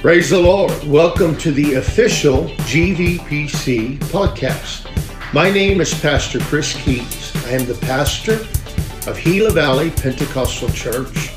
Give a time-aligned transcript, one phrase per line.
[0.00, 0.70] Praise the Lord.
[0.84, 4.86] Welcome to the official GVPC podcast.
[5.34, 7.34] My name is Pastor Chris Keys.
[7.46, 8.34] I am the pastor
[9.10, 11.32] of Gila Valley Pentecostal Church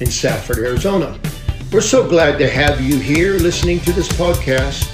[0.00, 1.18] in Safford, Arizona.
[1.70, 4.86] We're so glad to have you here listening to this podcast.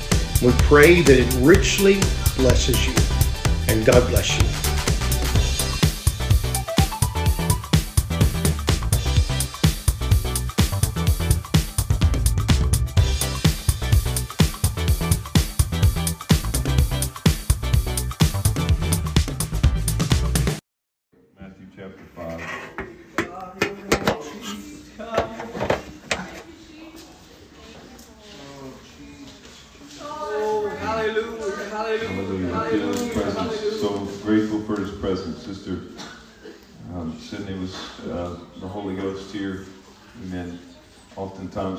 [0.42, 2.00] We pray that it richly
[2.36, 4.61] blesses you, and God bless you.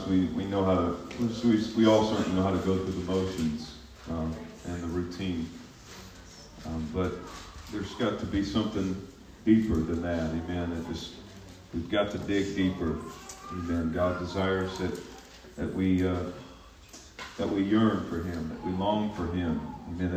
[0.08, 3.12] We, we know how to, we, we all certainly know how to go through the
[3.12, 3.76] motions
[4.10, 4.36] um,
[4.66, 5.50] and the routine.
[6.66, 7.14] Um, but
[7.72, 8.96] there's got to be something
[9.46, 10.30] deeper than that.
[10.32, 10.72] Amen.
[10.72, 11.14] It just,
[11.74, 12.98] we've got to dig deeper.
[13.52, 13.92] Amen.
[13.94, 15.00] God desires that,
[15.58, 16.08] that we.
[16.08, 16.16] Uh,
[17.38, 19.60] that we yearn for him, that we long for him.
[19.90, 20.12] Amen.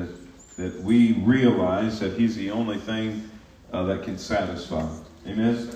[0.57, 3.31] That, that we realize that he's the only thing
[3.73, 4.87] uh, that can satisfy.
[5.27, 5.69] Amen.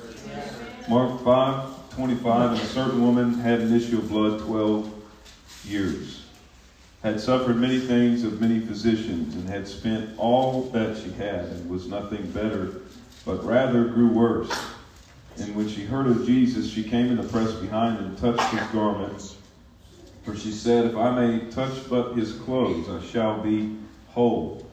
[0.88, 4.92] Mark 5, 25, and a certain woman had an issue of blood 12
[5.64, 6.24] years,
[7.02, 11.68] had suffered many things of many physicians, and had spent all that she had, and
[11.68, 12.82] was nothing better,
[13.24, 14.50] but rather grew worse.
[15.38, 18.66] And when she heard of Jesus, she came in the press behind and touched his
[18.68, 19.36] garments.
[20.22, 23.76] For she said, If I may touch but his clothes, I shall be
[24.08, 24.66] whole.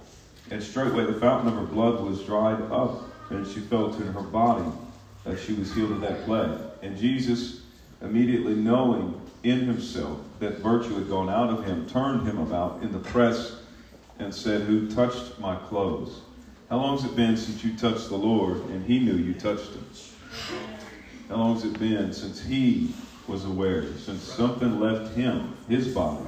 [0.51, 4.21] And straightway the fountain of her blood was dried up, and she felt in her
[4.21, 4.69] body
[5.23, 6.66] that she was healed of that plague.
[6.81, 7.61] And Jesus,
[8.01, 12.91] immediately knowing in himself that virtue had gone out of him, turned him about in
[12.91, 13.57] the press
[14.19, 16.21] and said, Who touched my clothes?
[16.69, 19.71] How long has it been since you touched the Lord and he knew you touched
[19.73, 19.85] him?
[21.29, 22.93] How long has it been since he
[23.27, 26.25] was aware, since something left him, his body,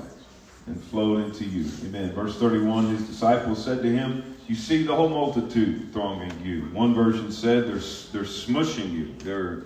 [0.67, 1.69] and flowed into you?
[1.85, 2.13] Amen.
[2.13, 6.61] Verse 31 His disciples said to him, You see the whole multitude thronging you.
[6.73, 7.75] One version said they're,
[8.11, 9.13] they're smushing you.
[9.19, 9.63] They're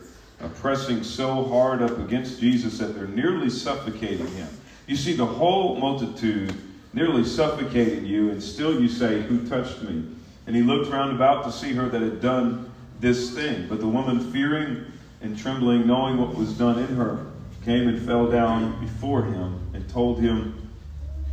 [0.50, 4.50] pressing so hard up against Jesus that they're nearly suffocating him.
[4.88, 6.54] You see the whole multitude
[6.94, 10.04] nearly suffocating you, and still you say, Who touched me?
[10.46, 13.68] And he looked round about to see her that had done this thing.
[13.68, 14.86] But the woman, fearing
[15.22, 17.26] and trembling, knowing what was done in her,
[17.64, 20.70] came and fell down before him and told him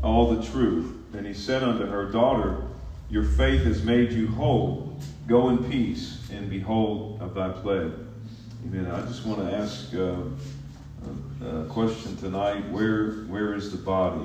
[0.03, 0.95] all the truth.
[1.11, 2.63] Then he said unto her, Daughter,
[3.11, 4.97] your faith has made you whole.
[5.27, 7.93] Go in peace and be whole of thy plague.
[8.67, 8.91] Amen.
[8.91, 10.17] I just want to ask uh,
[11.45, 12.69] a, a question tonight.
[12.71, 14.25] Where where is the body?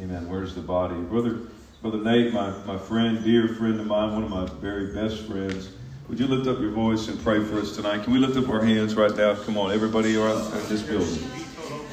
[0.00, 0.28] Amen.
[0.28, 0.94] Where's the body?
[0.94, 1.38] Brother
[1.82, 5.70] Brother Nate, my, my friend, dear friend of mine, one of my very best friends,
[6.08, 8.02] would you lift up your voice and pray for us tonight?
[8.02, 9.36] Can we lift up our hands right now?
[9.36, 11.30] Come on, everybody around in this building.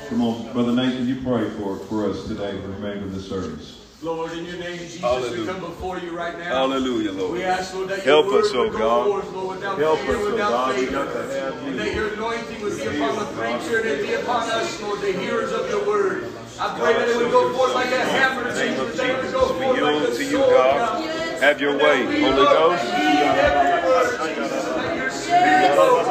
[0.09, 3.13] Come on, Brother Nate, can you pray for, for us today for the remainder of
[3.13, 3.84] the service?
[4.05, 5.41] Lord, in your name, Jesus, Hallelujah.
[5.41, 6.69] we come before you right now.
[6.69, 7.33] Hallelujah, Lord.
[7.33, 9.05] We ask, Lord, that Help your us, oh God.
[9.07, 10.77] forth, Lord, without Help fear, us, oh without God.
[10.77, 14.05] We got to have And that your anointing would be upon the preacher and it
[14.05, 16.29] be upon us, Lord, the hearers of your word.
[16.59, 18.97] I pray that it would go forth like a hammer, In the name Jesus.
[18.97, 21.41] That it would go forth like a to you, sword, God.
[21.41, 22.83] Have your way, And that we, Holy Ghost.
[22.85, 26.05] heed every word, that your spirit, Lord,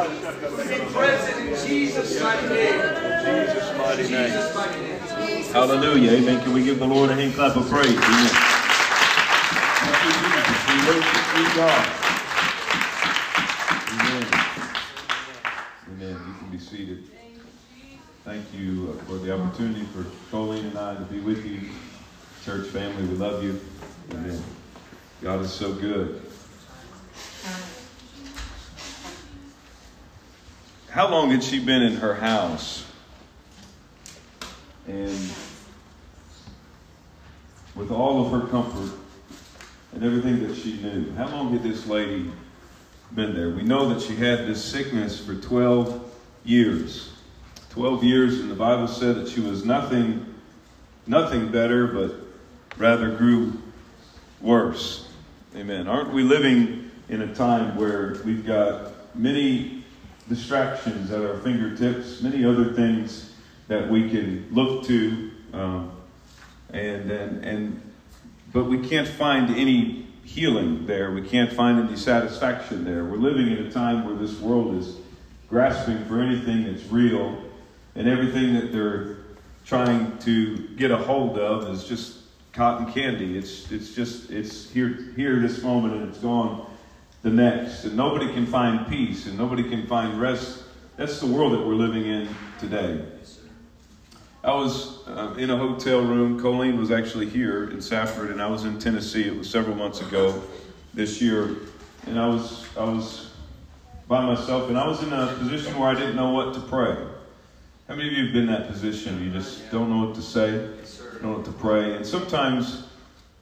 [0.51, 2.81] would be present in Jesus' mighty name.
[4.05, 4.94] Jesus' mighty name.
[5.55, 6.11] Hallelujah.
[6.11, 6.43] Amen.
[6.43, 7.87] Can we give the Lord a hand clap of praise?
[7.87, 8.31] Amen.
[10.67, 11.85] We worship you, God.
[13.93, 14.27] Amen.
[15.87, 16.27] Amen.
[16.27, 17.09] You can be seated.
[18.25, 21.61] Thank you uh, for the opportunity for Colleen and I to be with you.
[22.43, 23.61] Church family, we love you.
[24.11, 24.43] Amen.
[25.21, 26.21] God is so good.
[30.89, 32.85] How long had she been in her house?
[34.87, 35.31] And
[37.75, 38.97] with all of her comfort
[39.93, 42.31] and everything that she knew, how long had this lady
[43.13, 43.49] been there?
[43.49, 47.11] We know that she had this sickness for 12 years.
[47.71, 50.33] 12 years, and the Bible said that she was nothing,
[51.07, 52.15] nothing better, but
[52.77, 53.53] rather grew
[54.39, 55.09] worse.
[55.55, 55.87] Amen.
[55.87, 59.83] Aren't we living in a time where we've got many
[60.29, 63.34] distractions at our fingertips, many other things
[63.67, 65.91] that we can look to, um,
[66.71, 67.93] and, and, and,
[68.53, 71.11] but we can't find any healing there.
[71.11, 73.05] We can't find any satisfaction there.
[73.05, 74.97] We're living in a time where this world is
[75.49, 77.41] grasping for anything that's real
[77.95, 79.17] and everything that they're
[79.65, 82.17] trying to get a hold of is just
[82.53, 83.37] cotton candy.
[83.37, 86.65] It's it's just it's here here this moment and it's gone
[87.21, 90.63] the next, and nobody can find peace and nobody can find rest.
[90.95, 92.29] That's the world that we're living in
[92.59, 93.03] today.
[94.45, 96.39] I was uh, in a hotel room.
[96.39, 99.27] Colleen was actually here in Safford, and I was in Tennessee.
[99.27, 100.39] It was several months ago
[100.93, 101.55] this year,
[102.05, 103.31] and I was I was
[104.07, 106.95] by myself, and I was in a position where I didn't know what to pray.
[107.87, 109.23] How many of you have been in that position?
[109.23, 112.83] You just don't know what to say, don't know what to pray, and sometimes.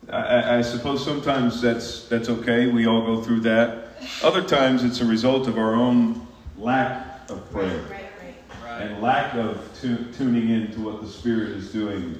[0.10, 2.68] I, I suppose sometimes that's that's okay.
[2.68, 3.88] We all go through that.
[4.22, 6.28] Other times it's a result of our own
[6.58, 7.93] lack of prayer
[8.84, 12.20] and lack of tu- tuning in to what the Spirit is doing.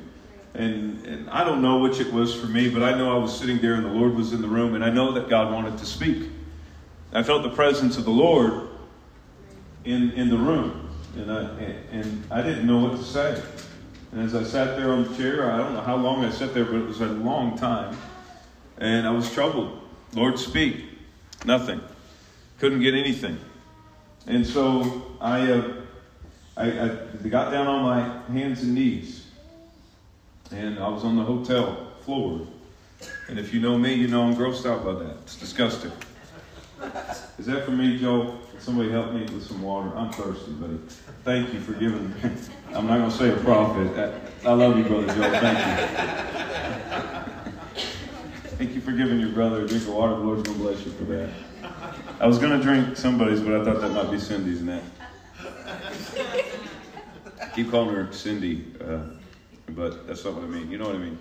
[0.54, 3.38] And, and I don't know which it was for me, but I know I was
[3.38, 5.78] sitting there and the Lord was in the room, and I know that God wanted
[5.80, 6.30] to speak.
[7.12, 8.70] I felt the presence of the Lord
[9.86, 11.42] in, in the room, and I,
[11.92, 13.42] and I didn't know what to say.
[14.12, 16.54] And as I sat there on the chair, I don't know how long I sat
[16.54, 17.98] there, but it was a long time,
[18.78, 19.80] and I was troubled.
[20.14, 20.86] Lord, speak.
[21.46, 21.82] Nothing.
[22.60, 23.40] Couldn't get anything.
[24.28, 25.74] And so I, uh,
[26.56, 26.90] I, I
[27.30, 29.26] got down on my hands and knees,
[30.52, 32.48] and I was on the hotel floor.
[33.28, 35.18] And if you know me, you know I'm grossed out by that.
[35.24, 35.92] It's disgusting.
[37.40, 38.38] Is that for me, Joe?
[38.52, 39.92] Can somebody help me with some water?
[39.98, 40.78] I'm thirsty, buddy.
[41.24, 42.10] Thank you for giving.
[42.10, 42.16] me.
[42.74, 44.22] I'm not going to say a prophet.
[44.46, 45.40] I love you, brother Joe.
[45.40, 45.88] Thank you.
[48.58, 50.16] Thank you for giving your brother a drink of water.
[50.16, 51.30] The Lord's going to bless you for that.
[52.20, 54.84] I was going to drink somebody's, but I thought that might be Cindy's net.
[57.56, 59.00] Keep calling her Cindy, uh,
[59.70, 60.72] but that's not what I mean.
[60.72, 61.20] You know what I mean?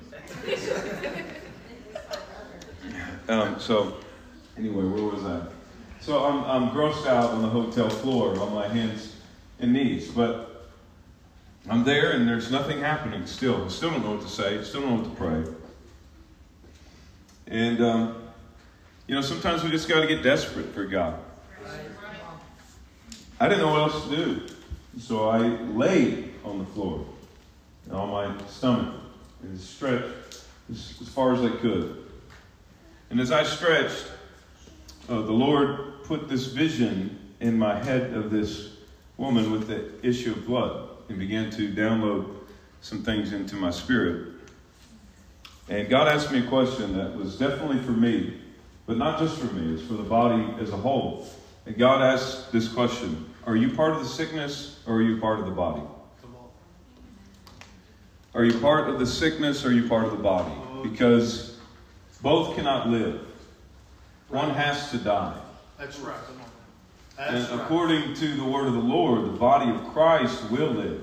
[3.29, 3.99] Um, so,
[4.57, 5.43] anyway, where was I?
[6.01, 9.15] So I'm, I'm grossed out on the hotel floor on my hands
[9.61, 10.71] and knees, but
[11.69, 13.65] I'm there and there's nothing happening still.
[13.65, 15.55] I still don't know what to say, still don't know what to pray.
[17.47, 18.23] And, um,
[19.07, 21.21] you know, sometimes we just got to get desperate for God.
[23.39, 24.47] I didn't know what else to do.
[24.99, 27.07] So I laid on the floor
[27.91, 28.95] on my stomach
[29.43, 32.05] and stretched as, as far as I could.
[33.11, 34.05] And as I stretched,
[35.09, 38.71] uh, the Lord put this vision in my head of this
[39.17, 42.35] woman with the issue of blood and began to download
[42.81, 44.35] some things into my spirit.
[45.69, 48.41] And God asked me a question that was definitely for me,
[48.87, 51.27] but not just for me, it's for the body as a whole.
[51.67, 55.39] And God asked this question Are you part of the sickness or are you part
[55.39, 55.83] of the body?
[58.35, 60.53] Are you part of the sickness or are you part of the body?
[60.83, 61.59] Because
[62.23, 63.21] both cannot live.
[64.29, 65.39] One has to die.
[65.79, 66.17] That's right.
[67.19, 67.61] And right.
[67.61, 71.03] according to the word of the Lord, the body of Christ will live.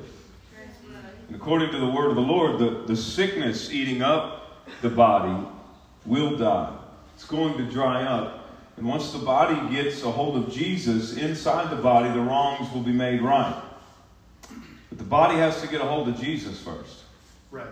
[1.27, 5.47] And according to the word of the Lord, the, the sickness eating up the body
[6.05, 6.75] will die.
[7.13, 8.55] It's going to dry up.
[8.77, 12.81] And once the body gets a hold of Jesus, inside the body, the wrongs will
[12.81, 13.61] be made right.
[15.09, 17.03] But the body has to get a hold of Jesus first.
[17.51, 17.67] Right.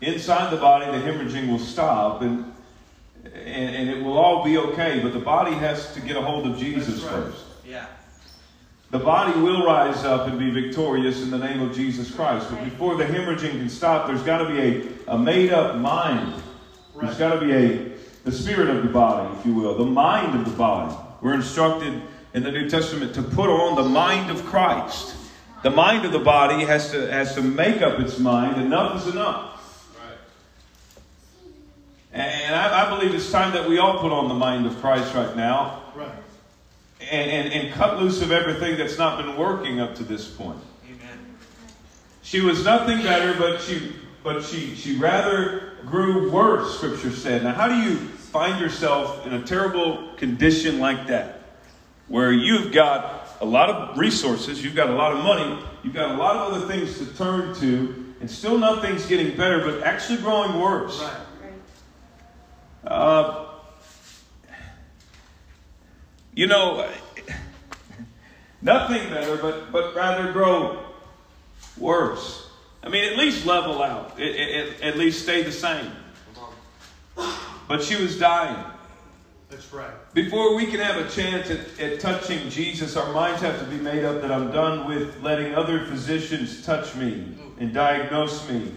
[0.00, 2.52] Inside the body, the hemorrhaging will stop and,
[3.24, 5.00] and, and it will all be okay.
[5.02, 7.12] But the body has to get a hold of Jesus right.
[7.12, 7.44] first.
[7.66, 7.86] Yeah.
[8.90, 12.48] The body will rise up and be victorious in the name of Jesus Christ.
[12.50, 14.58] But before the hemorrhaging can stop, there's got to be
[15.06, 16.42] a, a made up mind.
[16.94, 17.06] Right.
[17.06, 17.90] There's got to be a
[18.24, 20.94] the spirit of the body, if you will, the mind of the body.
[21.20, 22.02] We're instructed
[22.34, 25.16] in the New Testament to put on the mind of Christ.
[25.62, 28.60] The mind of the body has to has to make up its mind.
[28.60, 29.46] Enough is enough.
[32.12, 35.14] And I, I believe it's time that we all put on the mind of Christ
[35.14, 36.10] right now Right.
[37.08, 40.58] and, and, and cut loose of everything that's not been working up to this point.
[40.86, 41.18] Amen.
[42.22, 43.92] She was nothing better, but she
[44.24, 47.44] but she she rather grew worse, scripture said.
[47.44, 51.42] Now how do you find yourself in a terrible condition like that?
[52.08, 56.10] Where you've got a lot of resources, you've got a lot of money, you've got
[56.12, 60.18] a lot of other things to turn to, and still nothing's getting better, but actually
[60.18, 61.00] growing worse.
[61.00, 62.92] Right.
[62.92, 63.46] Uh,
[66.34, 66.86] you know,
[68.62, 70.84] nothing better, but, but rather grow
[71.78, 72.48] worse.
[72.82, 75.92] I mean, at least level out, It- it- it- at least stay the same.
[77.68, 78.56] But she was dying.
[79.50, 79.90] That's right.
[80.14, 83.78] Before we can have a chance at, at touching Jesus, our minds have to be
[83.78, 88.72] made up that I'm done with letting other physicians touch me and diagnose me.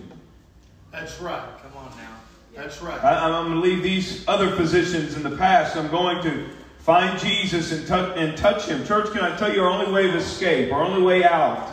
[0.92, 1.48] That's right.
[1.62, 2.16] Come on now.
[2.56, 3.02] That's right.
[3.04, 5.78] I, I'm going to leave these other physicians in the past.
[5.78, 6.50] I'm going to
[6.80, 8.84] find Jesus and touch, and touch him.
[8.86, 11.73] Church, can I tell you our only way of escape, our only way out,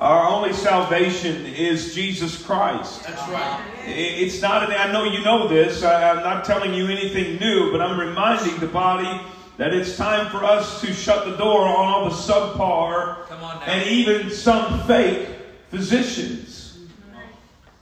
[0.00, 3.02] Our only salvation is Jesus Christ.
[3.04, 3.62] That's right.
[3.84, 7.70] It's not, an, I know you know this, I, I'm not telling you anything new,
[7.70, 9.20] but I'm reminding the body
[9.58, 13.30] that it's time for us to shut the door on all the subpar
[13.66, 15.28] and even some fake
[15.68, 16.78] physicians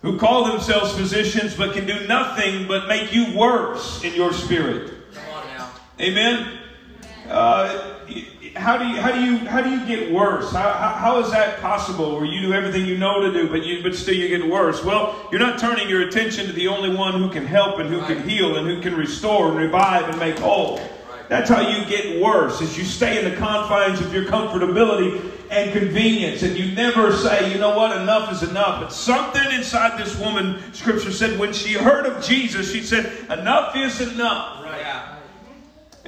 [0.02, 4.92] who call themselves physicians but can do nothing but make you worse in your spirit.
[5.14, 5.70] Come on now.
[6.00, 6.58] Amen.
[7.28, 7.97] Uh,
[8.58, 10.52] how do you how do you how do you get worse?
[10.52, 12.16] How, how, how is that possible?
[12.16, 14.84] Where you do everything you know to do, but you but still you get worse?
[14.84, 18.00] Well, you're not turning your attention to the only one who can help and who
[18.02, 20.80] can heal and who can restore and revive and make whole.
[21.28, 25.72] That's how you get worse, is you stay in the confines of your comfortability and
[25.72, 28.82] convenience, and you never say, you know what, enough is enough.
[28.82, 33.76] But something inside this woman, Scripture said, when she heard of Jesus, she said, enough
[33.76, 34.57] is enough.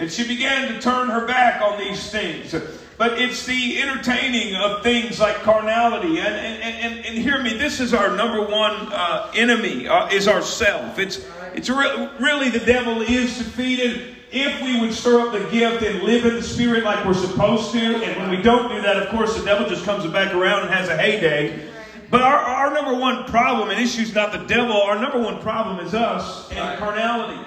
[0.01, 2.55] And she began to turn her back on these things.
[2.97, 6.19] But it's the entertaining of things like carnality.
[6.19, 10.27] And, and, and, and hear me, this is our number one uh, enemy, uh, is
[10.27, 10.99] ourself.
[10.99, 15.83] It's, it's re- really the devil is defeated if we would stir up the gift
[15.83, 17.79] and live in the spirit like we're supposed to.
[17.79, 20.71] And when we don't do that, of course, the devil just comes back around and
[20.71, 21.69] has a heyday.
[22.11, 24.81] But our, our number one problem and issue is not the devil.
[24.81, 27.47] Our number one problem is us and carnality.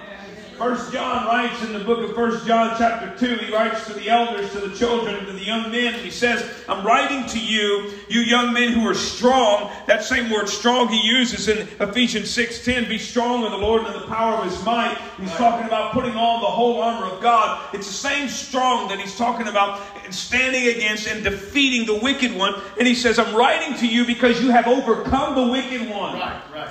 [0.58, 4.10] First John writes in the book of First John chapter 2, he writes to the
[4.10, 7.92] elders, to the children, to the young men, and he says, I'm writing to you,
[8.08, 9.72] you young men who are strong.
[9.88, 13.94] That same word strong he uses in Ephesians 6.10, be strong in the Lord and
[13.96, 14.98] in the power of his might.
[15.20, 17.74] He's talking about putting on the whole armor of God.
[17.74, 19.82] It's the same strong that he's talking about
[20.12, 22.62] standing against and defeating the wicked one.
[22.78, 26.20] And he says, I'm writing to you because you have overcome the wicked one.
[26.20, 26.42] Right.
[26.54, 26.70] Right.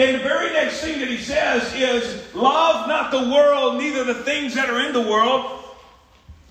[0.00, 4.14] And the very next thing that he says is, Love not the world, neither the
[4.14, 5.62] things that are in the world.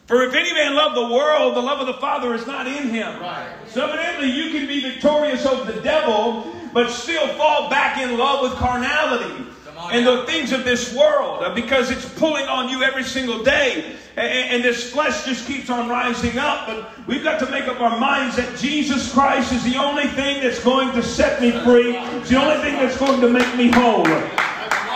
[0.06, 2.90] For if any man love the world, the love of the Father is not in
[2.90, 3.20] him.
[3.20, 3.52] Right.
[3.68, 8.44] So evidently you can be victorious over the devil, but still fall back in love
[8.44, 9.46] with carnality
[9.92, 13.96] and the things of this world uh, because it's pulling on you every single day.
[14.18, 14.24] A- a-
[14.56, 16.68] And this flesh just keeps on rising up.
[16.68, 20.42] But we've got to make up our minds that Jesus Christ is the only thing
[20.42, 21.96] that's going to set me free.
[21.98, 24.08] It's the only thing that's going to make me whole.
[24.08, 24.14] You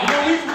[0.07, 0.53] know, we-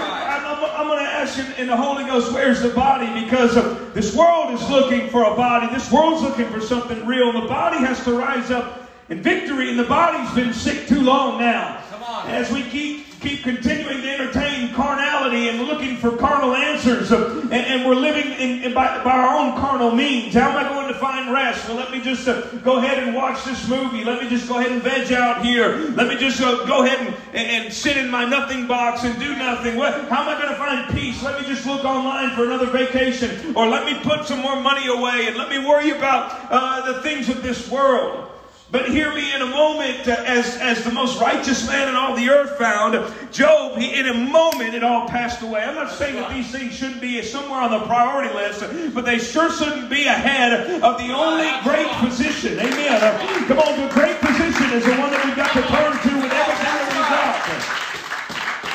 [0.79, 3.07] I'm, going to ask in, in the Holy Ghost, where's the body?
[3.25, 5.67] Because uh, this world is looking for a body.
[5.75, 7.31] This world's looking for something real.
[7.31, 11.01] And the body has to rise up in victory, and the body's been sick too
[11.01, 11.83] long now.
[11.91, 12.29] Come on.
[12.29, 17.87] As we keep keep continuing to entertain carnality and looking for carnal answers, and, and
[17.87, 20.35] we're living in, in by, by our own carnal means.
[20.35, 21.67] How am I going to find rest?
[21.69, 24.05] Well, let me just uh, go ahead and watch this movie.
[24.05, 25.79] Let me just go ahead and veg out here.
[25.91, 29.19] Let me just uh, go ahead and, and, and sit in my nothing box and
[29.19, 29.77] do nothing.
[29.77, 31.23] How am I going to find peace?
[31.23, 34.87] Let me just look online for another vacation, or let me put some more money
[34.87, 38.31] away, and let me worry about uh, the things of this world.
[38.71, 42.15] But hear me in a moment, uh, as, as the most righteous man in all
[42.15, 43.01] the earth found,
[43.33, 45.63] Job, he, in a moment it all passed away.
[45.63, 48.61] I'm not saying that these things shouldn't be somewhere on the priority list,
[48.95, 52.59] but they sure shouldn't be ahead of the only great physician.
[52.61, 53.01] Amen.
[53.03, 53.17] Uh,
[53.49, 56.33] come on, the great physician is the one that we've got to turn to with
[56.33, 57.89] everything that we've got.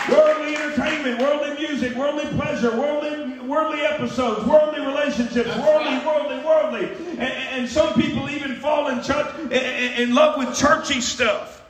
[0.09, 0.55] Worldly
[1.03, 7.07] entertainment, worldly music, worldly pleasure, worldly, worldly episodes, worldly relationships, worldly, worldly, worldly.
[7.12, 11.62] And, and some people even fall in, church, in, in love with churchy stuff.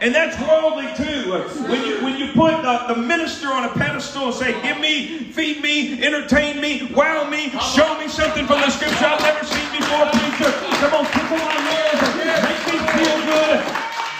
[0.00, 1.32] And that's worldly too.
[1.68, 5.32] When you when you put uh, the minister on a pedestal and say, "Give me,
[5.32, 9.64] feed me, entertain me, wow me, show me something from the scripture I've never seen
[9.72, 10.52] before, preacher.
[10.84, 12.00] Come on, tickle my ears,
[12.44, 13.58] make me feel good."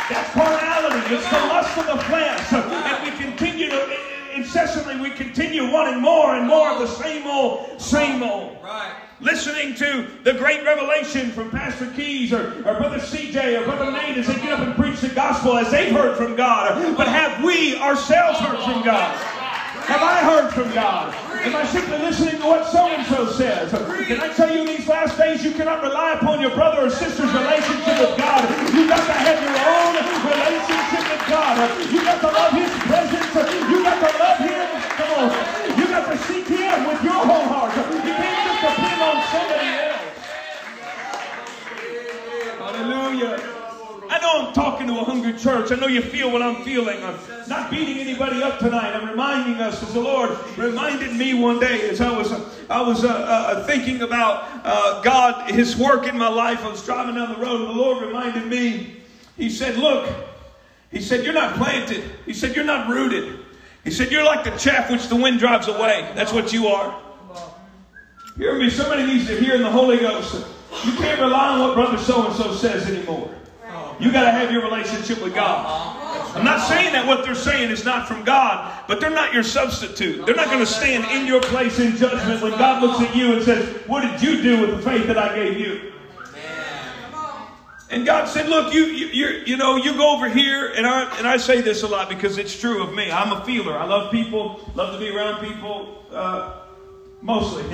[0.08, 1.14] That's carnality.
[1.14, 4.07] It's the lust of the flesh, and we continue to
[4.48, 4.98] incessantly.
[4.98, 8.92] We continue wanting more and more of the same old, same old Right.
[9.20, 14.16] listening to the great revelation from Pastor Keys or, or Brother CJ or Brother Nate
[14.16, 16.96] as they get up and preach the gospel as they've heard from God.
[16.96, 19.14] But have we ourselves heard from God?
[19.84, 21.14] Have I heard from God?
[21.44, 23.70] Am I simply listening to what so and so says?
[23.72, 26.90] Can I tell you in these last days you cannot rely upon your brother or
[26.90, 28.42] sister's relationship with God?
[28.74, 29.92] You've got to have your own
[30.28, 31.56] relationship with God.
[31.92, 33.32] You've got to love His presence.
[33.70, 34.66] You got to love Him.
[34.98, 35.78] Come on.
[35.78, 37.72] You got to seek Him with your whole heart.
[37.76, 40.20] You can't just depend on somebody else.
[42.60, 43.40] Hallelujah.
[44.10, 45.72] I know I'm talking to a hungry church.
[45.72, 47.02] I know you feel what I'm feeling.
[47.02, 47.18] I'm
[47.48, 48.94] not beating anybody up tonight.
[48.94, 52.32] I'm reminding us, as the Lord reminded me one day as I was,
[52.68, 56.64] I was uh, uh, thinking about uh, God, His work in my life.
[56.64, 58.96] I was driving down the road, and the Lord reminded me.
[59.36, 60.08] He said, "Look,"
[60.90, 63.38] He said, "You're not planted." He said, "You're not rooted."
[63.84, 66.94] He said, "You're like the chaff which the wind drives away." That's what you are.
[68.36, 68.70] Hear me.
[68.70, 70.46] Somebody needs to hear in the Holy Ghost.
[70.84, 73.30] You can't rely on what Brother So and so says anymore.
[74.00, 75.96] You got to have your relationship with God.
[76.36, 79.42] I'm not saying that what they're saying is not from God, but they're not your
[79.42, 80.24] substitute.
[80.24, 83.32] They're not going to stand in your place in judgment when God looks at you
[83.34, 85.92] and says, What did you do with the faith that I gave you?
[87.90, 91.26] And God said, "Look, you you you know you go over here, and I and
[91.26, 93.10] I say this a lot because it's true of me.
[93.10, 93.78] I'm a feeler.
[93.78, 96.64] I love people, love to be around people, uh,
[97.22, 97.64] mostly.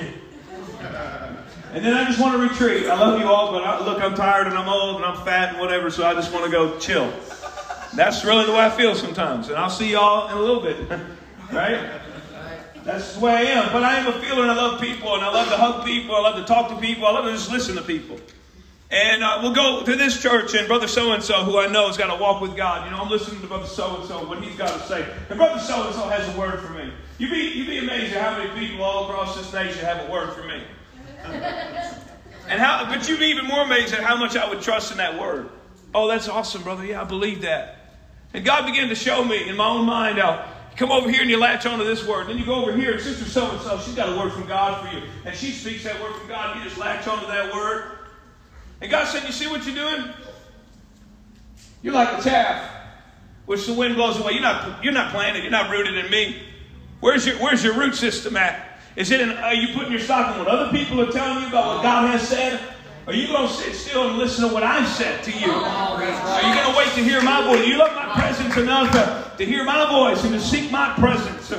[1.75, 2.87] And then I just want to retreat.
[2.87, 5.51] I love you all, but I, look, I'm tired and I'm old and I'm fat
[5.51, 7.13] and whatever, so I just want to go chill.
[7.95, 10.77] That's really the way I feel sometimes, and I'll see y'all in a little bit,
[11.53, 12.01] right?
[12.85, 13.73] That's the way I am.
[13.73, 16.15] But I am a feeler, and I love people, and I love to hug people.
[16.15, 17.07] I love to talk to people.
[17.07, 18.19] I love to just listen to people.
[18.91, 21.89] And uh, we'll go to this church, and Brother So and so, who I know
[21.89, 22.85] has got to walk with God.
[22.85, 25.05] You know, I'm listening to Brother So and so, what he's got to say.
[25.31, 26.93] And Brother So and so has a word for me.
[27.19, 30.13] You'd be, you'd be amazed at how many people all across this nation have a
[30.13, 30.63] word for me.
[32.49, 34.99] and how, but you'd be even more amazed at how much I would trust in
[34.99, 35.49] that word.
[35.95, 36.85] Oh, that's awesome, brother.
[36.85, 37.77] Yeah, I believe that.
[38.35, 41.31] And God began to show me in my own mind how come over here and
[41.31, 42.27] you latch onto this word.
[42.27, 44.47] Then you go over here, and Sister So and so, she's got a word from
[44.47, 45.05] God for you.
[45.25, 46.51] And she speaks that word from God.
[46.51, 47.99] And You just latch onto that word.
[48.81, 50.11] And God said, You see what you're doing?
[51.83, 52.71] You're like a chaff,
[53.47, 54.33] which the wind blows away.
[54.33, 56.43] You're not, you're not planted, you're not rooted in me.
[57.01, 58.74] Where's your, where's your root system at?
[58.97, 61.49] Is it in, are you putting your stock in what other people are telling you
[61.49, 62.61] about what God has said?
[63.07, 65.51] Are you going to sit still and listen to what I've said to you?
[65.51, 67.65] Are you going to wait to hear my voice?
[67.65, 70.95] Do you love my presence enough to, to hear my voice and to seek my
[70.95, 71.53] presence?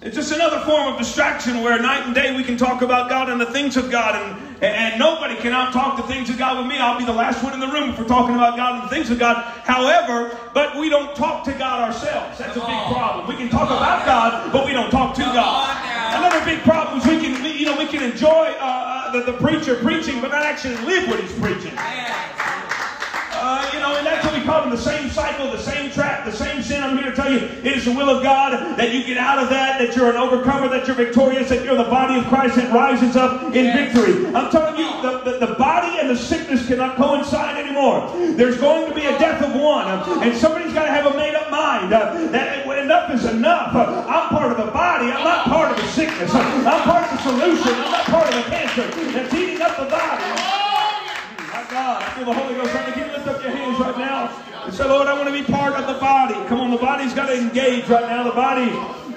[0.00, 3.28] It's just another form of distraction where night and day we can talk about God
[3.28, 6.58] and the things of God, and, and nobody can out talk the things of God
[6.58, 6.78] with me.
[6.78, 8.94] I'll be the last one in the room if we're talking about God and the
[8.94, 9.42] things of God.
[9.64, 12.38] However, but we don't talk to God ourselves.
[12.38, 13.26] That's a big problem.
[13.26, 15.97] We can talk about God, but we don't talk to God.
[16.16, 19.38] Another big problem is we can, you know, we can enjoy uh, uh, the, the
[19.38, 21.76] preacher preaching, but not actually live what he's preaching.
[23.48, 26.26] Uh, you know, and that's what we call in the same cycle, the same trap,
[26.26, 26.82] the same sin.
[26.82, 29.38] I'm here to tell you, it is the will of God that you get out
[29.38, 32.56] of that, that you're an overcomer, that you're victorious, that you're the body of Christ
[32.56, 33.94] that rises up in yes.
[33.94, 34.26] victory.
[34.34, 38.12] I'm telling you, the, the, the, body and the sickness cannot coincide anymore.
[38.36, 39.88] There's going to be a death of one,
[40.22, 43.74] and somebody's got to have a made up mind uh, that enough is enough.
[43.74, 46.34] Uh, I'm part of the body, I'm not part of the sickness.
[46.34, 49.84] I'm part of the solution, I'm not part of the cancer that's eating up the
[49.84, 50.68] body.
[51.58, 52.02] My God.
[52.02, 52.94] I feel the Holy Ghost right now.
[52.94, 53.07] Can
[53.78, 54.30] right now
[54.64, 56.34] and say, Lord, I want to be part of the body.
[56.48, 58.24] Come on, the body's got to engage right now.
[58.24, 58.70] The body.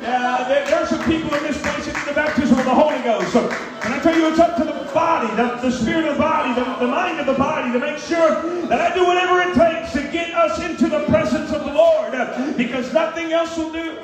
[0.03, 2.97] Uh, there, there, are some people in this place in the baptism of the Holy
[3.03, 3.31] Ghost.
[3.31, 3.47] So,
[3.83, 6.53] and I tell you, it's up to the body, the, the spirit of the body,
[6.55, 9.93] the, the mind of the body to make sure that I do whatever it takes
[9.93, 12.11] to get us into the presence of the Lord
[12.57, 13.99] because nothing else will do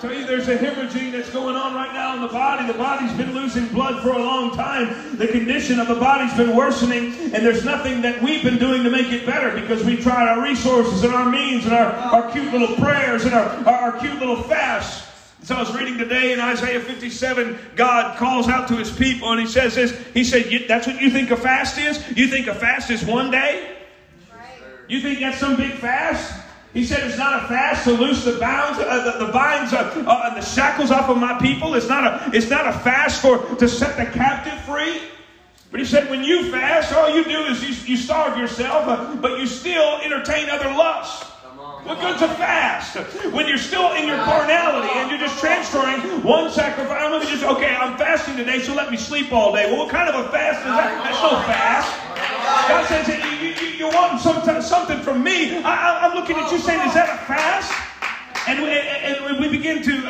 [0.00, 2.66] tell you there's a hemorrhaging that's going on right now in the body.
[2.66, 5.16] The body's been losing blood for a long time.
[5.16, 8.90] The condition of the body's been worsening, and there's nothing that we've been doing to
[8.90, 12.52] make it better because we tried our resources and our means and our, our cute
[12.52, 15.06] little prayers and our, our, our cute little fasts.
[15.42, 19.40] So I was reading today in Isaiah 57, God calls out to his people and
[19.40, 19.96] he says this.
[20.12, 22.02] He said, That's what you think a fast is?
[22.16, 23.76] You think a fast is one day?
[24.88, 26.45] You think that's some big fast?
[26.72, 30.04] He said, It's not a fast to loose the bounds, uh, the, the binds, uh,
[30.06, 31.74] uh, the shackles off of my people.
[31.74, 35.00] It's not a, it's not a fast for to set the captive free.
[35.70, 39.16] But he said, when you fast, all you do is you, you starve yourself, uh,
[39.16, 41.30] but you still entertain other lusts.
[41.86, 42.96] What good's a fast?
[43.30, 47.00] When you're still in your carnality and you're just transferring one sacrifice.
[47.00, 49.70] I'm just, okay, I'm fasting today, so let me sleep all day.
[49.70, 51.04] Well, what kind of a fast is that?
[51.04, 51.94] That's no fast.
[52.66, 55.62] God says, you, you, you want some, something from me.
[55.62, 57.72] I, I'm looking at you saying, is that a fast?
[58.48, 60.05] And we, and we begin to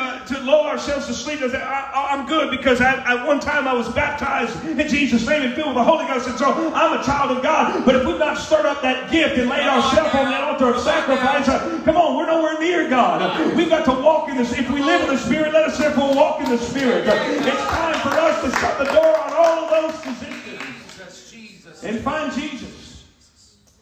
[0.47, 1.41] lull ourselves to sleep.
[1.41, 5.27] and say, I, am good because I, at one time I was baptized in Jesus'
[5.27, 6.27] name and filled with the Holy Ghost.
[6.27, 7.85] And so I'm a child of God.
[7.85, 10.81] But if we've not stirred up that gift and laid ourselves on that altar of
[10.81, 13.55] sacrifice, uh, come on, we're nowhere near God.
[13.55, 14.53] We've got to walk in this.
[14.53, 17.05] If we live in the Spirit, let us therefore walk in the Spirit.
[17.05, 22.33] It's time for us to shut the door on all of those positions and find
[22.33, 23.05] Jesus.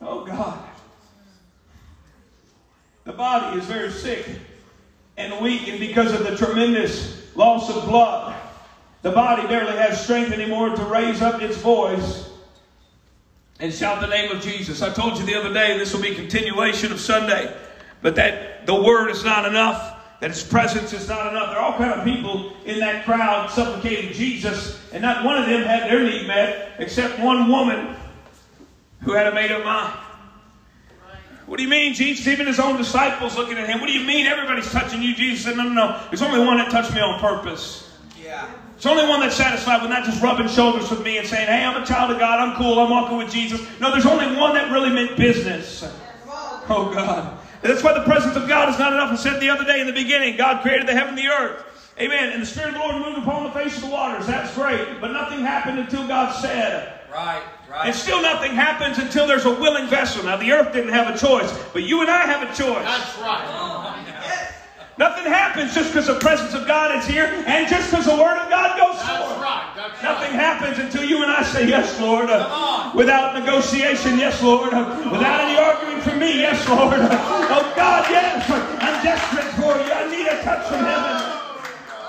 [0.01, 0.60] Oh, God.
[3.06, 4.25] The body is very sick
[5.17, 8.36] and weak, and because of the tremendous loss of blood,
[9.01, 12.30] the body barely has strength anymore to raise up its voice
[13.60, 14.82] and shout the name of Jesus.
[14.82, 17.56] I told you the other day, this will be continuation of Sunday,
[18.01, 21.49] but that the word is not enough that his presence is not enough.
[21.49, 25.47] There are all kind of people in that crowd supplicating Jesus, and not one of
[25.47, 27.95] them had their need met except one woman
[29.01, 29.99] who had a made up mind.
[31.45, 32.27] What do you mean, Jesus?
[32.27, 33.79] Even his own disciples looking at him.
[33.79, 35.15] What do you mean everybody's touching you?
[35.15, 36.01] Jesus said, No, no, no.
[36.10, 37.91] There's only one that touched me on purpose.
[38.21, 38.49] Yeah.
[38.75, 41.63] It's only one that's satisfied with not just rubbing shoulders with me and saying, Hey,
[41.63, 42.39] I'm a child of God.
[42.39, 42.79] I'm cool.
[42.79, 43.62] I'm walking with Jesus.
[43.79, 45.84] No, there's only one that really meant business.
[46.67, 47.38] Oh God.
[47.62, 49.12] That's why the presence of God is not enough.
[49.12, 51.63] I said the other day in the beginning, God created the heaven and the earth.
[51.99, 52.34] Amen.
[52.34, 54.27] And the Spirit of the Lord moved upon the face of the waters.
[54.27, 54.99] That's great.
[54.99, 56.99] But nothing happened until God said.
[57.15, 57.88] Right, right.
[57.88, 60.23] And still nothing happens until there's a willing vessel.
[60.25, 62.84] Now the earth didn't have a choice, but you and I have a choice.
[62.84, 63.95] That's right.
[64.97, 68.38] Nothing happens just because the presence of God is here and just because the Word
[68.38, 69.41] of God goes That's forth.
[69.41, 69.71] right.
[69.75, 70.04] That's right.
[70.04, 70.45] Nothing right.
[70.45, 72.30] happens until you and I say, Yes, Lord.
[72.30, 72.95] Uh, on.
[72.95, 74.73] without negotiation, yes, Lord.
[74.73, 76.99] Uh, without any arguing from me, yes, Lord.
[76.99, 78.49] Uh, oh, God, yes.
[78.49, 79.91] I'm desperate for you.
[79.91, 81.14] I need a touch from heaven.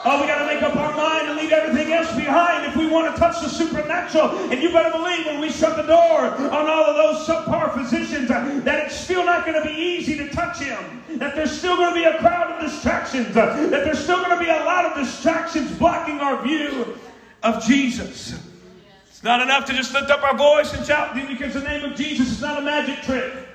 [0.09, 2.87] Oh, we got to make up our mind and leave everything else behind if we
[2.87, 4.39] want to touch the supernatural.
[4.53, 8.31] And you better believe when we shut the door on all of those subpar physicians
[8.31, 11.03] uh, that it's still not going to be easy to touch him.
[11.19, 13.37] That there's still going to be a crowd of distractions.
[13.37, 16.97] uh, that there's still going to be a lot of distractions blocking our view
[17.43, 18.41] of Jesus.
[19.09, 21.97] It's not enough to just lift up our voice and shout because the name of
[21.97, 23.46] Jesus is not a magic trick.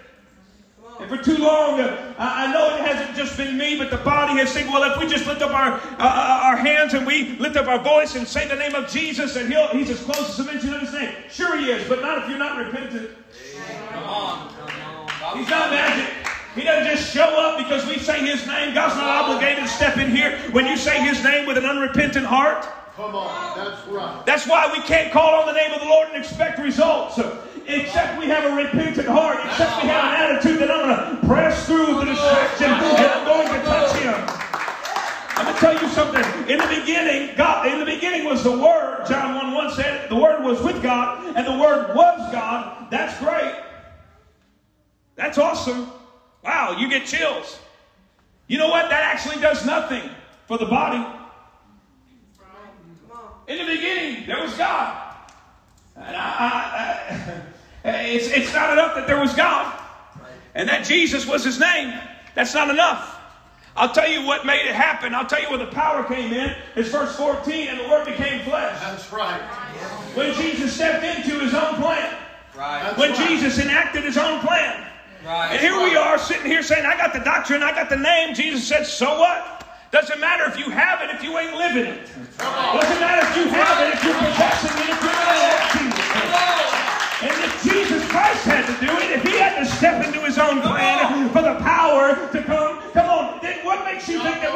[1.01, 4.37] And for too long, uh, I know it hasn't just been me, but the body
[4.37, 7.35] has said, well, if we just lift up our, uh, uh, our hands and we
[7.37, 10.29] lift up our voice and say the name of Jesus, and he'll, he's as close
[10.29, 11.15] as a mention of his name.
[11.27, 13.09] Sure he is, but not if you're not repentant.
[13.89, 14.53] Come on.
[14.53, 15.37] Come on.
[15.39, 16.07] He's not magic.
[16.53, 18.75] He doesn't just show up because we say his name.
[18.75, 22.27] God's not obligated to step in here when you say his name with an unrepentant
[22.27, 22.67] heart.
[22.95, 23.57] Come on.
[23.57, 24.25] That's right.
[24.25, 27.19] That's why we can't call on the name of the Lord and expect results.
[27.67, 29.39] Except we have a repentant heart.
[29.45, 33.25] Except we have an attitude that I'm going to press through the distraction and I'm
[33.25, 34.13] going to touch him.
[35.37, 36.49] I'm going to tell you something.
[36.49, 39.05] In the beginning, God, in the beginning was the Word.
[39.07, 42.87] John 1 1 said the Word was with God and the Word was God.
[42.91, 43.55] That's great.
[45.15, 45.89] That's awesome.
[46.43, 47.59] Wow, you get chills.
[48.47, 48.89] You know what?
[48.89, 50.09] That actually does nothing
[50.47, 51.20] for the body.
[53.47, 55.15] In the beginning, there was God.
[55.95, 57.43] And I,
[57.83, 59.79] I, I, it's, it's not enough that there was God
[60.55, 61.99] and that Jesus was his name.
[62.35, 63.19] That's not enough.
[63.75, 65.15] I'll tell you what made it happen.
[65.15, 66.55] I'll tell you where the power came in.
[66.75, 68.79] It's verse 14, and the word became flesh.
[68.81, 69.41] That's right.
[70.13, 72.17] When Jesus stepped into his own plan.
[72.55, 72.83] Right.
[72.83, 73.29] That's When right.
[73.29, 74.87] Jesus enacted his own plan.
[75.25, 75.51] Right.
[75.51, 78.35] And here we are sitting here saying, I got the doctrine, I got the name.
[78.35, 79.65] Jesus said, so what?
[79.91, 82.07] Doesn't matter if you have it if you ain't living it.
[82.37, 82.90] Doesn't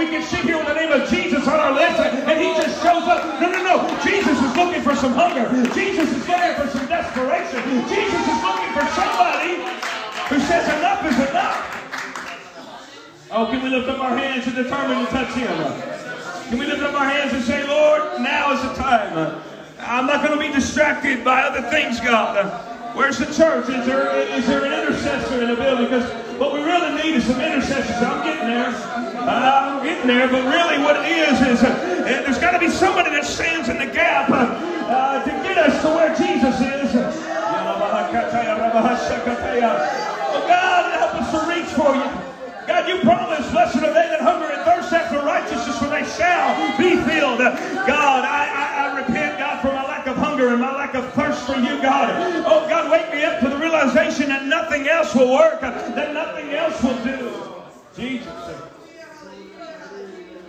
[0.05, 2.81] we can sit here with the name of Jesus on our lips and he just
[2.81, 3.41] shows up?
[3.41, 4.03] No, no, no.
[4.03, 5.49] Jesus is looking for some hunger.
[5.73, 7.61] Jesus is looking for some desperation.
[7.89, 9.65] Jesus is looking for somebody
[10.29, 11.57] who says enough is enough.
[13.31, 15.57] Oh, can we lift up our hands and determine to touch him?
[16.49, 19.41] Can we lift up our hands and say, Lord, now is the time.
[19.79, 22.45] I'm not going to be distracted by other things, God.
[22.95, 23.67] Where's the church?
[23.69, 25.85] Is there, is there an intercessor in the building?
[25.85, 27.95] Because what we really need is some intercessors.
[28.03, 28.67] I'm getting there.
[28.67, 30.27] Uh, I'm getting there.
[30.27, 33.77] But really what it is, is uh, there's got to be somebody that stands in
[33.77, 36.95] the gap uh, uh, to get us to where Jesus is.
[40.47, 42.25] God, help us to reach for you.
[42.67, 46.57] God, you promised, blessed are they that hunger and thirst after righteousness, for they shall
[46.77, 47.37] be filled.
[47.37, 51.05] God, I, I, I repent, God, for my lack of hunger and my lack of
[51.13, 52.09] thirst for you, God.
[52.45, 53.39] Oh, God, wake me up
[53.75, 57.43] realization that nothing else will work, that nothing else will do.
[57.95, 58.27] Jesus.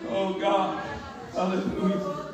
[0.09, 0.83] Oh, God.
[1.35, 2.25] Hallelujah.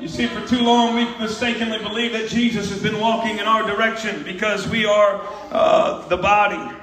[0.00, 3.64] You see, for too long we've mistakenly believed that Jesus has been walking in our
[3.64, 5.20] direction because we are
[5.52, 6.76] uh, the body.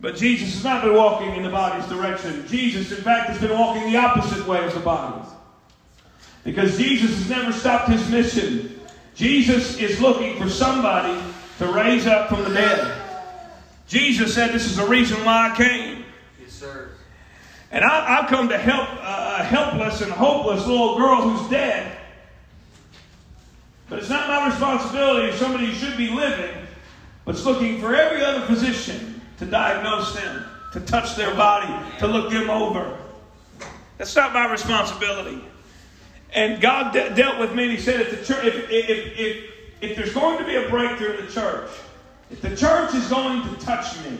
[0.00, 2.46] But Jesus has not been walking in the body's direction.
[2.48, 5.28] Jesus, in fact, has been walking the opposite way of the body.
[6.44, 8.80] Because Jesus has never stopped his mission.
[9.14, 11.20] Jesus is looking for somebody
[11.58, 13.02] to raise up from the dead.
[13.86, 16.04] Jesus said, This is the reason why I came.
[16.40, 16.90] Yes, sir.
[17.70, 21.96] And I, I've come to help uh, a helpless and hopeless little girl who's dead.
[23.88, 26.54] But it's not my responsibility if somebody who should be living,
[27.24, 30.44] but it's looking for every other physician to diagnose them,
[30.74, 32.98] to touch their body, to look them over.
[33.96, 35.42] That's not my responsibility.
[36.32, 39.44] And God de- dealt with me and He said, if, the church, if, if, if,
[39.80, 41.70] if there's going to be a breakthrough in the church,
[42.30, 44.18] if the church is going to touch me,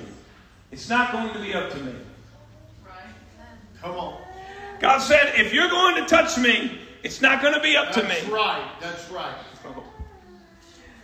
[0.71, 1.95] it's not going to be up to me.
[3.83, 4.21] Come on.
[4.81, 8.03] God said, if you're going to touch me, it's not going to be up to
[8.03, 8.09] me.
[8.09, 8.69] That's right.
[8.81, 9.35] That's right.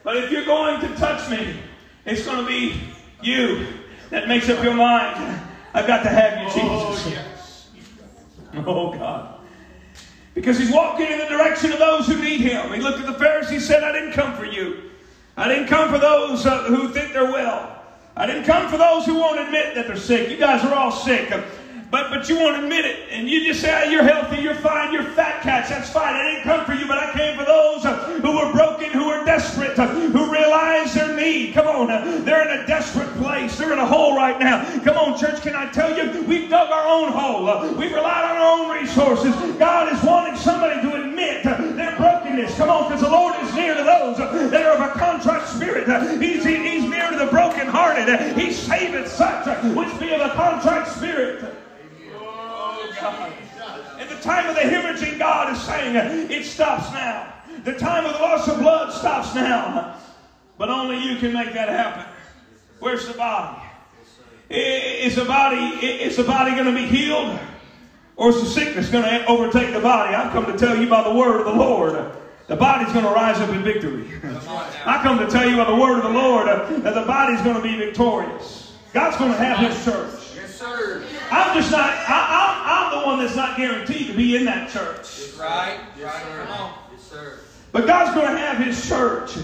[0.02, 1.56] But if you're going to touch me,
[2.04, 2.78] it's going to be
[3.22, 3.66] you
[4.10, 5.40] that makes up your mind.
[5.72, 7.10] I've got to have you, Oh, Jesus.
[7.12, 7.68] yes.
[8.66, 9.40] Oh, God.
[10.34, 12.72] Because he's walking in the direction of those who need him.
[12.72, 14.90] He looked at the Pharisees and said, I didn't come for you.
[15.36, 17.82] I didn't come for those uh, who think they're well.
[18.16, 20.30] I didn't come for those who won't admit that they're sick.
[20.30, 21.32] You guys are all sick.
[21.94, 23.06] But, but you won't admit it.
[23.10, 25.68] And you just say, oh, you're healthy, you're fine, you're fat cats.
[25.68, 26.16] That's fine.
[26.16, 29.04] I didn't come for you, but I came for those uh, who are broken, who
[29.04, 31.54] are desperate, uh, who realize their need.
[31.54, 31.92] Come on.
[31.92, 33.56] Uh, they're in a desperate place.
[33.56, 34.64] They're in a hole right now.
[34.82, 35.40] Come on, church.
[35.42, 36.22] Can I tell you?
[36.22, 37.44] We've dug our own hole.
[37.76, 39.32] We've relied on our own resources.
[39.56, 42.56] God is wanting somebody to admit their brokenness.
[42.56, 45.86] Come on, because the Lord is near to those that are of a contrite spirit.
[46.20, 48.36] He's, he's near to the brokenhearted.
[48.36, 51.63] He saveth such which be of a contrite spirit.
[53.04, 53.32] God.
[53.98, 55.94] And the time of the hemorrhaging, God is saying
[56.30, 57.32] it stops now.
[57.64, 59.96] The time of the loss of blood stops now.
[60.56, 62.04] But only you can make that happen.
[62.78, 63.62] Where's the body?
[64.50, 67.38] Is the body is the body going to be healed?
[68.16, 70.14] Or is the sickness going to overtake the body?
[70.14, 72.12] I've come to tell you by the word of the Lord.
[72.46, 74.06] The body's going to rise up in victory.
[74.84, 77.56] I come to tell you by the word of the Lord that the body's going
[77.56, 78.76] to be victorious.
[78.92, 80.36] God's going to have his church.
[80.36, 81.04] Yes, sir.
[81.30, 82.53] I'm just not, I,
[83.04, 85.32] am one that's not guaranteed to be in that church.
[85.38, 86.78] Right, right, come on.
[86.92, 87.38] Yes, sir.
[87.72, 89.36] But God's going to have His church.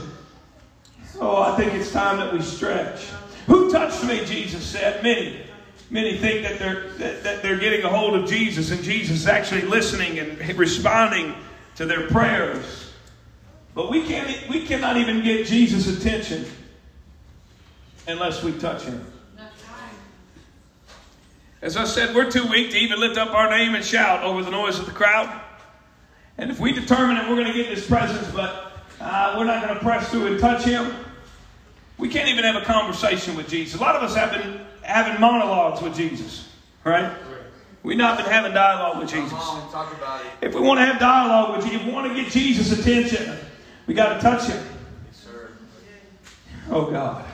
[1.21, 3.07] Oh, I think it's time that we stretch.
[3.47, 5.03] Who touched me, Jesus said.
[5.03, 5.43] Many.
[5.91, 9.27] Many think that they're, that, that they're getting a hold of Jesus and Jesus is
[9.27, 11.35] actually listening and responding
[11.75, 12.93] to their prayers.
[13.75, 16.45] But we, can't, we cannot even get Jesus' attention
[18.07, 19.05] unless we touch Him.
[21.63, 24.43] As I said, we're too weak to even lift up our name and shout over
[24.43, 25.41] the noise of the crowd.
[26.39, 29.45] And if we determine that we're going to get in His presence, but uh, we're
[29.45, 30.91] not going to press through and touch Him,
[31.99, 33.79] we can't even have a conversation with Jesus.
[33.79, 36.49] A lot of us have been having monologues with Jesus,
[36.85, 37.13] right?
[37.83, 39.33] We've not been having dialogue with Jesus.
[40.41, 43.37] If we want to have dialogue with Jesus, if we want to get Jesus' attention,
[43.87, 44.63] we got to touch Him.
[46.71, 47.25] Oh, God.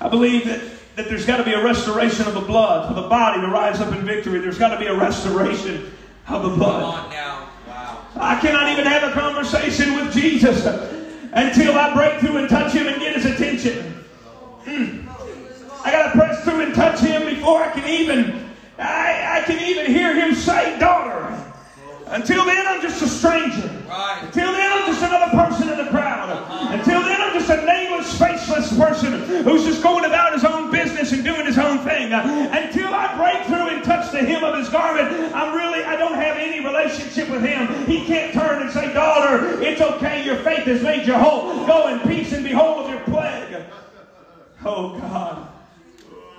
[0.00, 0.60] I believe that
[0.96, 3.80] that there's got to be a restoration of the blood for the body to rise
[3.80, 4.40] up in victory.
[4.40, 5.92] There's got to be a restoration
[6.26, 6.82] of the blood.
[6.82, 7.50] Come on now.
[7.68, 8.06] Wow.
[8.16, 10.64] I cannot even have a conversation with Jesus
[11.32, 14.04] until I break through and touch him and get his attention.
[14.64, 15.06] Mm.
[15.84, 18.46] I got to press through and touch him before I can even
[18.78, 21.45] I, I can even hear him say, daughter.
[22.08, 23.68] Until then, I'm just a stranger.
[23.88, 24.20] Right.
[24.22, 26.30] Until then, I'm just another person in the crowd.
[26.72, 31.10] Until then, I'm just a nameless, faceless person who's just going about his own business
[31.12, 32.12] and doing his own thing.
[32.12, 36.14] Until I break through and touch the hem of his garment, I'm really, I don't
[36.14, 37.84] have any relationship with him.
[37.86, 40.24] He can't turn and say, daughter, it's okay.
[40.24, 41.66] Your faith has made you whole.
[41.66, 43.64] Go in peace and behold your plague.
[44.64, 45.48] Oh, God.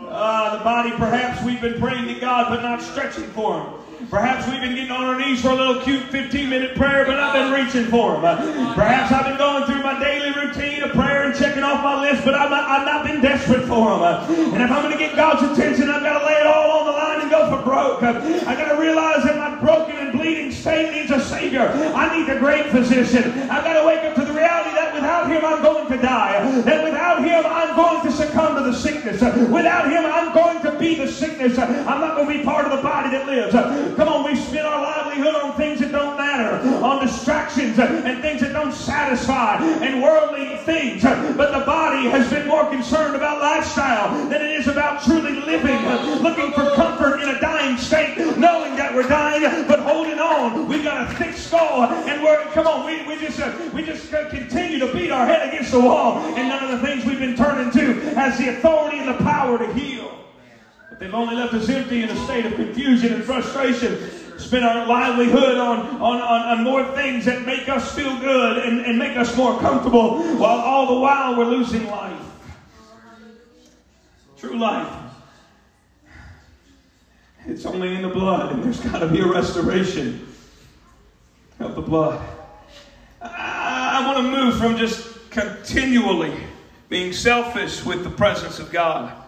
[0.10, 3.73] Ah, the body, perhaps we've been praying to God, but not stretching for him.
[4.10, 7.19] Perhaps we've been getting on our knees for a little cute 15 minute prayer, but
[7.19, 8.23] I've been reaching for them.
[8.23, 11.99] Uh, perhaps I've been going through my daily routine of prayer and checking off my
[12.01, 14.01] list, but I've not, I've not been desperate for them.
[14.01, 14.53] Uh.
[14.53, 16.86] And if I'm going to get God's attention, I've got to lay it all on
[16.86, 18.03] the line and go for broke.
[18.03, 18.21] Uh.
[18.47, 21.67] I've got to realize that my broken and bleeding state needs a Savior.
[21.95, 23.31] I need the great physician.
[23.49, 26.62] I've got to wake up to the reality that without Him, I'm going to die.
[26.62, 29.21] That without Him, I'm going to succumb to the sickness.
[29.21, 31.57] Without Him, I'm going to be the sickness.
[31.57, 33.55] I'm not going to be part of the body that lives.
[33.95, 38.41] Come on, we spend our livelihood on things that don't matter, on distractions and things
[38.41, 41.04] that don't satisfy, and worldly things.
[41.04, 45.82] But the body has been more concerned about lifestyle than it is about truly living,
[46.21, 50.67] looking for comfort in a dying state, knowing that we're dying, but holding on.
[50.67, 52.86] We've got a thick skull, and we're come on.
[52.86, 56.47] We, we just uh, we just continue to beat our head against the wall, and
[56.47, 59.73] none of the things we've been turning to has the authority and the power to
[59.73, 60.16] heal.
[60.99, 64.10] They've only left us empty in a state of confusion and frustration.
[64.39, 68.81] Spend our livelihood on, on, on, on more things that make us feel good and,
[68.81, 72.21] and make us more comfortable, while all the while we're losing life.
[74.38, 75.03] True life.
[77.45, 80.27] It's only in the blood, and there's got to be a restoration
[81.60, 82.23] of the blood.
[83.21, 86.33] I, I want to move from just continually
[86.89, 89.26] being selfish with the presence of God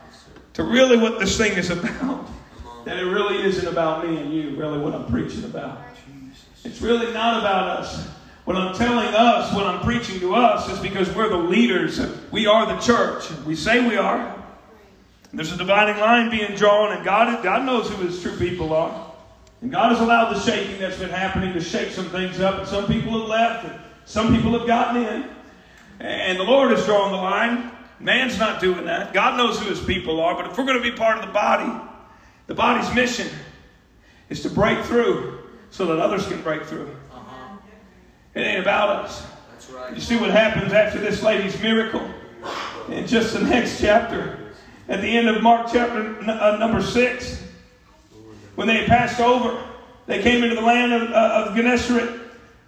[0.54, 2.28] to really what this thing is about.
[2.86, 5.80] That it really isn't about me and you, really what I'm preaching about.
[6.64, 8.08] It's really not about us.
[8.46, 12.00] What I'm telling us, what I'm preaching to us, is because we're the leaders.
[12.32, 13.30] We are the church.
[13.46, 14.36] We say we are.
[15.32, 19.14] There's a dividing line being drawn, and God, God knows who His true people are.
[19.62, 22.68] And God has allowed the shaking that's been happening to shake some things up, and
[22.68, 25.30] some people have left, and some people have gotten in.
[26.00, 27.72] And the Lord has drawn the line.
[28.00, 29.14] Man's not doing that.
[29.14, 30.36] God knows who his people are.
[30.36, 31.70] But if we're going to be part of the body,
[32.48, 33.28] the body's mission
[34.30, 36.90] is to break through so that others can break through.
[37.12, 37.58] Uh-huh.
[38.36, 39.26] It ain't about us.
[39.74, 39.94] Right.
[39.94, 42.10] You see what happens after this lady's miracle?
[42.88, 44.54] In just the next chapter,
[44.88, 47.44] at the end of Mark chapter uh, number 6,
[48.56, 49.62] when they had passed over,
[50.08, 52.20] they came into the land of, uh, of Gennesaret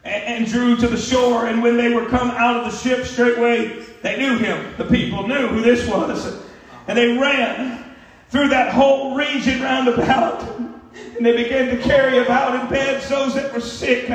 [0.03, 1.47] and, and drew to the shore.
[1.47, 4.73] And when they were come out of the ship straightway, they knew him.
[4.77, 6.41] The people knew who this was.
[6.87, 7.95] And they ran
[8.29, 10.43] through that whole region round about.
[11.17, 14.09] And they began to carry about in beds those that were sick.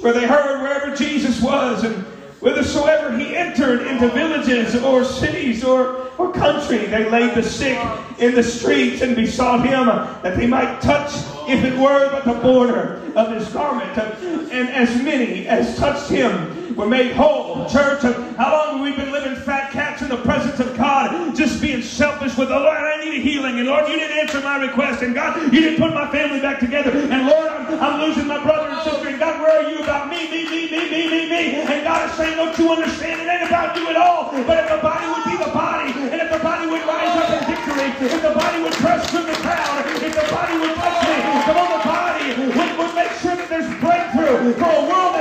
[0.00, 2.04] Where they heard wherever Jesus was and
[2.40, 7.78] whithersoever he entered into villages or cities or, or country, they laid the sick
[8.18, 9.86] in the streets and besought him
[10.22, 11.14] that they might touch,
[11.48, 13.96] if it were but the border of his garment.
[13.98, 17.68] And as many as touched him were made whole.
[17.68, 18.02] Church,
[18.36, 19.67] how long have we been living fat
[20.08, 22.76] in the presence of God, just being selfish with the Lord?
[22.76, 23.58] I need a healing.
[23.58, 25.02] And Lord, you didn't answer my request.
[25.02, 26.90] And God, you didn't put my family back together.
[26.90, 29.08] And Lord, I'm, I'm losing my brother and sister.
[29.08, 31.42] And God, where are you about me, me, me, me, me, me, me?
[31.60, 33.20] And God is saying, don't you understand?
[33.20, 34.32] It ain't about you at all.
[34.32, 37.28] But if the body would be the body, and if the body would rise up
[37.28, 40.98] in victory, if the body would press through the crowd, if the body would touch
[41.04, 45.17] me, come on, the body would, would make sure that there's breakthrough for a world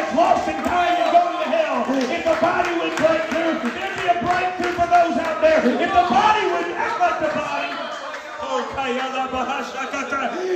[5.68, 7.72] If the body would act like the body.
[8.40, 8.64] Oh,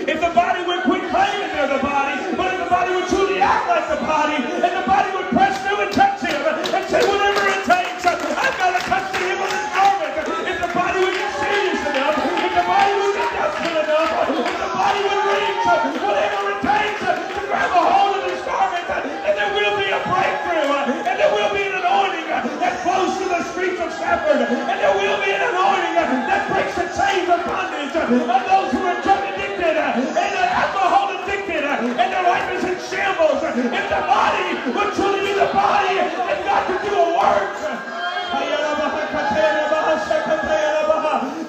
[0.07, 3.43] If the body would quit claiming they're the body, but if the body would truly
[3.43, 7.03] act like the body, and the body would press through and touch him and say,
[7.03, 10.13] whatever it takes, I've got to touch the hem of his garment.
[10.47, 14.57] If the body would get serious enough, if the body would get desperate enough, if
[14.63, 15.59] the body would reach
[15.99, 20.01] whatever it takes to grab a hold of his garment, and there will be a
[20.07, 20.71] breakthrough,
[21.03, 22.27] and there will be an anointing
[22.63, 26.75] that flows through the streets of Stafford, and there will be an anointing that breaks
[26.75, 32.25] the chains of bondage of those who are drug addicted and alcohol addicted, and their
[32.25, 33.41] life is in shambles.
[33.41, 37.53] If the body would truly be the body, and God could do a work.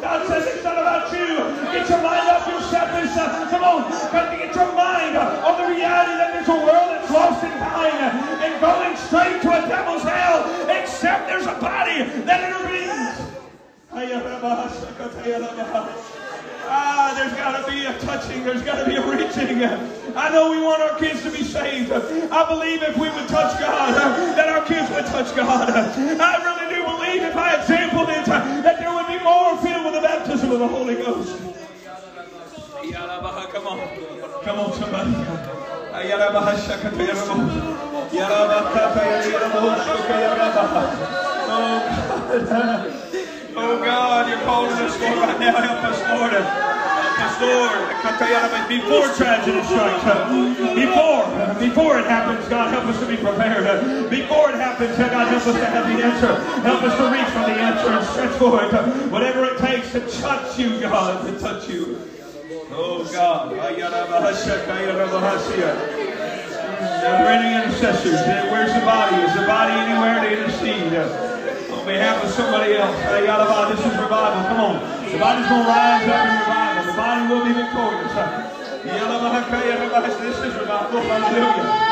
[0.03, 1.39] God says it's not about you.
[1.73, 3.15] Get your mind off your selfish.
[3.49, 7.45] Come on, got to get your mind on the reality that there's a world lost
[7.45, 7.95] and dying
[8.43, 13.33] and going straight to a devil's hell, except there's a body that intervenes.
[16.65, 18.45] Ah, there's got to be a touching.
[18.45, 19.63] There's got to be a reaching.
[20.17, 21.93] I know we want our kids to be saved.
[21.93, 23.95] I believe if we would touch God,
[24.37, 25.69] that our kids would touch God.
[25.71, 29.95] I really do believe if I exampled it, that there would be more filled with
[29.95, 31.39] the baptism of the Holy Ghost.
[33.53, 33.79] Come on.
[34.45, 35.32] Come on, somebody.
[43.55, 44.29] Oh, God.
[44.29, 45.57] You're calling us, Lord, right now.
[45.61, 46.33] Help us, Lord.
[46.33, 47.93] Help us, Lord.
[48.69, 50.05] Before tragedy strikes,
[50.75, 51.25] before,
[51.61, 54.09] before it happens, God, help us to be prepared.
[54.09, 56.35] Before it happens, God, help us to have the answer.
[56.63, 58.73] Help us to reach for the answer and stretch for it.
[59.11, 61.99] Whatever it takes to touch you, God, to touch you.
[62.75, 63.53] Oh God.
[63.53, 63.73] Are
[67.03, 68.21] there any intercessors?
[68.51, 69.17] Where's the body?
[69.23, 71.33] Is the body anywhere to intercede?
[71.83, 72.97] on behalf of somebody else.
[72.97, 74.43] This is revival.
[74.49, 74.79] Come on.
[75.11, 76.85] The body's going to rise up in revival.
[76.87, 78.13] The body will be victorious.
[80.21, 81.01] This is revival.
[81.01, 81.91] Hallelujah.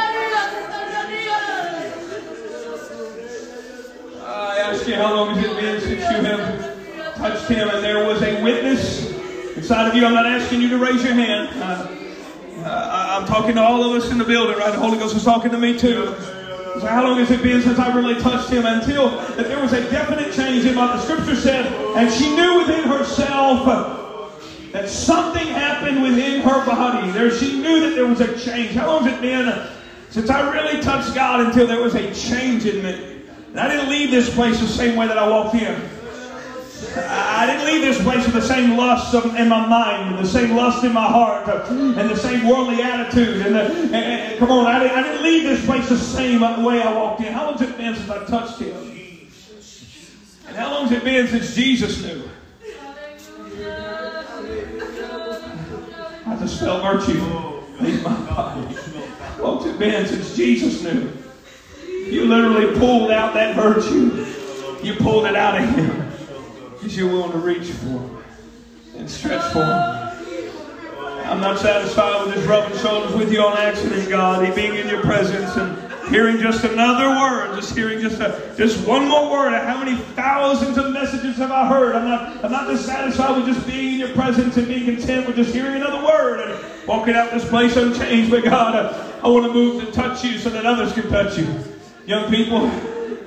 [4.23, 8.07] I ask you, how long has it been since you have touched him and there
[8.07, 9.00] was a witness
[9.61, 10.07] inside of you?
[10.07, 11.51] I'm not asking you to raise your hand.
[11.61, 14.73] Uh, uh, I'm talking to all of us in the building, right?
[14.73, 16.15] The Holy Ghost is talking to me too.
[16.81, 18.65] So how long has it been since I really touched him?
[18.65, 22.61] Until that there was a definite change in what the scripture said, and she knew
[22.61, 23.67] within herself
[24.73, 27.11] that something happened within her body.
[27.11, 28.75] There, she knew that there was a change.
[28.75, 29.69] How long has it been
[30.09, 33.25] since I really touched God until there was a change in me?
[33.49, 36.00] And I didn't leave this place the same way that I walked in.
[36.97, 40.57] I didn't leave this place with the same lust in my mind, and the same
[40.57, 43.47] lust in my heart, and the same worldly attitude.
[43.47, 46.41] And, the, and, and come on, I didn't, I didn't, leave this place the same
[46.41, 47.33] way I walked in.
[47.33, 48.77] How long has it been since I touched Him?
[50.49, 52.29] And how long has it been since Jesus knew?
[56.27, 58.75] I just felt virtue leave my body.
[58.75, 61.13] How long has it been since Jesus knew?
[61.87, 64.27] You literally pulled out that virtue.
[64.83, 66.10] You pulled it out of Him
[66.81, 68.11] because you're willing to reach for
[68.97, 70.11] and stretch for him.
[71.27, 74.45] I'm not satisfied with just rubbing shoulders with you on accident, God.
[74.45, 75.77] He being in your presence and
[76.09, 79.53] hearing just another word, just hearing just a, just one more word.
[79.53, 81.95] How many thousands of messages have I heard?
[81.95, 85.27] I'm not I'm not just satisfied with just being in your presence and being content
[85.27, 88.31] with just hearing another word and walking out this place unchanged.
[88.31, 91.39] But God, I, I want to move to touch you so that others can touch
[91.39, 91.47] you.
[92.07, 92.71] Young people,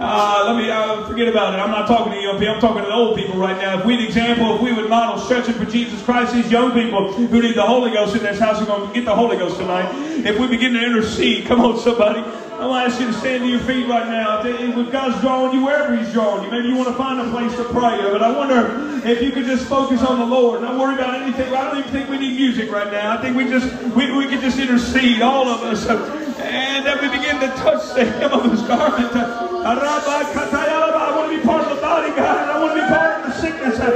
[0.06, 1.62] Uh, let me uh, forget about it.
[1.62, 2.56] I'm not talking to young people.
[2.56, 3.80] I'm talking to the old people right now.
[3.80, 7.42] If we'd example, if we would model stretching for Jesus Christ, these young people who
[7.42, 9.90] need the Holy Ghost in this house are going to get the Holy Ghost tonight.
[10.26, 12.20] If we begin to intercede, come on, somebody.
[12.20, 14.46] I want to ask you to stand to your feet right now.
[14.46, 17.56] If God's drawing you wherever He's drawing you, maybe you want to find a place
[17.56, 18.02] to pray.
[18.12, 21.54] But I wonder if you could just focus on the Lord, not worry about anything.
[21.54, 23.18] I don't even think we need music right now.
[23.18, 27.18] I think we just we, we can just intercede, all of us, and then we
[27.18, 29.53] begin to touch the hem of His garment.
[29.66, 33.28] I want to be part of the body, God, I want to be part of
[33.28, 33.80] the sickness.
[33.80, 33.88] Ah,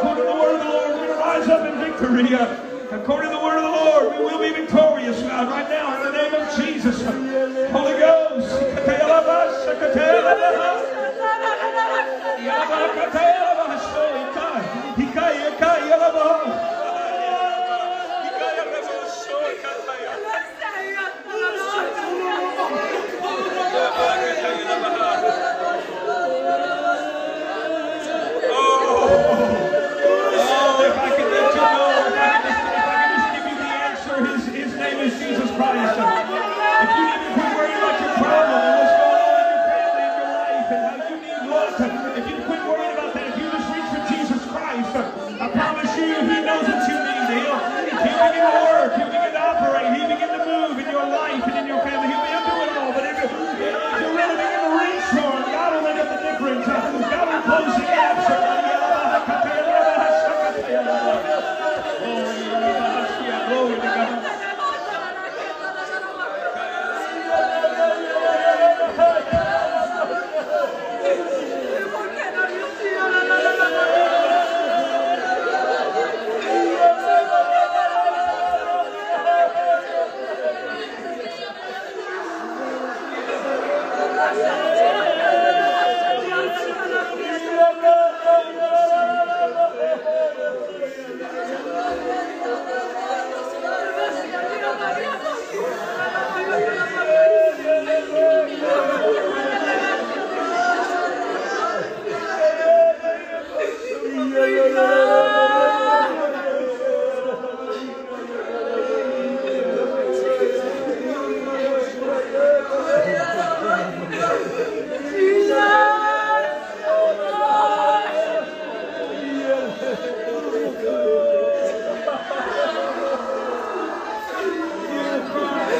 [0.00, 2.34] according to the word of the Lord, we're going to rise up in victory.
[2.34, 2.48] Ah.
[2.90, 6.10] According to the word of the Lord, we will be victorious, God, right now, in
[6.10, 7.02] the name of Jesus.
[7.70, 8.18] Holy Ghost.